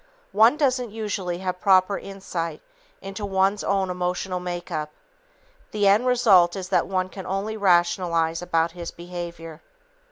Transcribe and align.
One 0.31 0.57
doesn't 0.57 0.89
usually 0.89 1.37
have 1.37 1.61
proper 1.61 1.95
insight 1.95 2.63
into 3.03 3.23
one's 3.23 3.63
own 3.63 3.91
emotional 3.91 4.39
make 4.39 4.71
up. 4.71 4.89
The 5.69 5.87
end 5.87 6.07
result 6.07 6.55
is 6.55 6.69
that 6.69 6.87
one 6.87 7.07
can 7.07 7.27
only 7.27 7.55
rationalize 7.55 8.41
about 8.41 8.71
his 8.71 8.89
behavior. 8.89 9.61